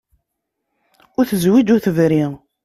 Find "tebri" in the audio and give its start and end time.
1.85-2.23